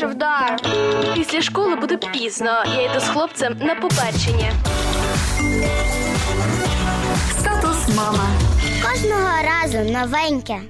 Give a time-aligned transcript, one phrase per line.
[0.00, 0.60] перший вдар.
[1.14, 2.64] Після школи буде пізно.
[2.76, 4.52] Я йду з хлопцем на побачення.
[7.40, 8.28] Статус мама.
[8.82, 10.60] Кожного разу новеньке.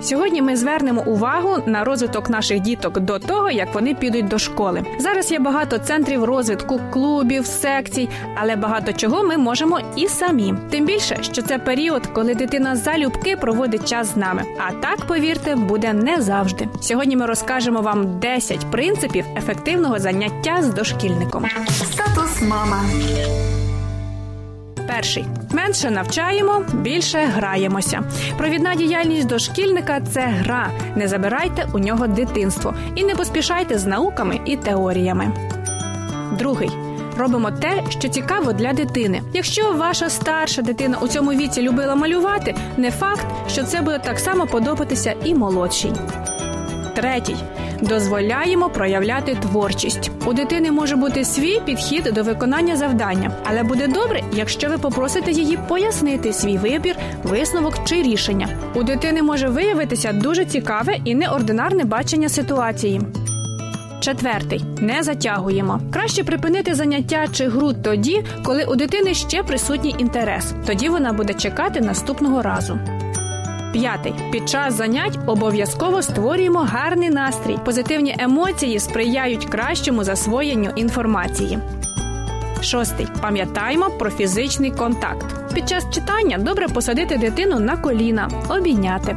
[0.00, 4.84] Сьогодні ми звернемо увагу на розвиток наших діток до того, як вони підуть до школи.
[4.98, 10.54] Зараз є багато центрів розвитку, клубів, секцій, але багато чого ми можемо і самі.
[10.70, 14.42] Тим більше, що це період, коли дитина залюбки проводить час з нами.
[14.68, 16.68] А так, повірте, буде не завжди.
[16.80, 21.44] Сьогодні ми розкажемо вам 10 принципів ефективного заняття з дошкільником.
[21.68, 22.82] Статус мама.
[24.98, 28.02] Перший менше навчаємо, більше граємося.
[28.38, 30.70] Провідна діяльність дошкільника це гра.
[30.96, 35.32] Не забирайте у нього дитинство і не поспішайте з науками і теоріями.
[36.38, 36.70] Другий.
[37.18, 39.22] Робимо те, що цікаво для дитини.
[39.34, 44.18] Якщо ваша старша дитина у цьому віці любила малювати, не факт, що це буде так
[44.18, 45.92] само подобатися і молодшій.
[46.96, 47.36] Третій
[47.82, 50.10] дозволяємо проявляти творчість.
[50.26, 55.32] У дитини може бути свій підхід до виконання завдання, але буде добре, якщо ви попросите
[55.32, 58.48] її пояснити свій вибір, висновок чи рішення.
[58.74, 63.00] У дитини може виявитися дуже цікаве і неординарне бачення ситуації.
[64.00, 65.80] Четвертий не затягуємо.
[65.92, 70.54] Краще припинити заняття чи гру тоді, коли у дитини ще присутній інтерес.
[70.66, 72.78] Тоді вона буде чекати наступного разу.
[73.72, 77.58] П'ятий під час занять обов'язково створюємо гарний настрій.
[77.64, 81.58] Позитивні емоції сприяють кращому засвоєнню інформації.
[82.62, 85.54] Шостий пам'ятаємо про фізичний контакт.
[85.54, 89.16] Під час читання добре посадити дитину на коліна, обійняти.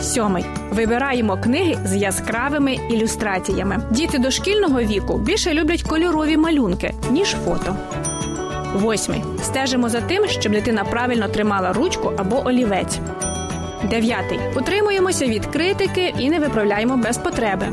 [0.00, 3.78] Сьомий вибираємо книги з яскравими ілюстраціями.
[3.90, 7.76] Діти дошкільного віку більше люблять кольорові малюнки ніж фото.
[8.74, 12.98] Восьмий стежимо за тим, щоб дитина правильно тримала ручку або олівець.
[13.90, 17.66] Дев'ятий утримуємося від критики і не виправляємо без потреби.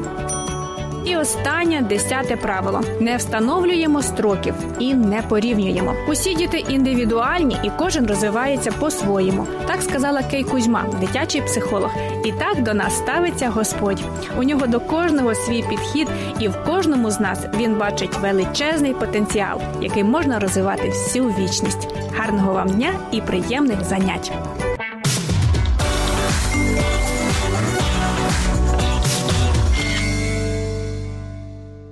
[1.05, 5.93] І останнє десяте правило: не встановлюємо строків і не порівнюємо.
[6.07, 9.47] Усі діти індивідуальні і кожен розвивається по-своєму.
[9.67, 11.91] Так сказала Кей Кузьма, дитячий психолог.
[12.25, 14.03] І так до нас ставиться Господь.
[14.37, 16.07] У нього до кожного свій підхід,
[16.39, 21.87] і в кожному з нас він бачить величезний потенціал, який можна розвивати всю вічність.
[22.17, 24.31] Гарного вам дня і приємних занять!